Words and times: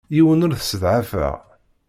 Yiwen 0.15 0.43
ur 0.45 0.53
t-sseḍɛafeɣ. 0.55 1.35